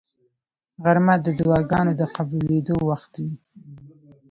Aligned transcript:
غرمه 0.83 1.15
د 1.25 1.27
دعاګانو 1.39 1.91
د 1.99 2.01
قبلېدو 2.15 2.75
وخت 2.89 3.11
وي 3.23 3.35